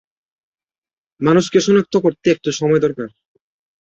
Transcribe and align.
মানুষকে 1.21 1.57
শনাক্ত 1.59 1.95
করতে 1.97 2.25
একটু 2.31 2.49
সময় 2.51 2.79
দরকার। 2.79 3.07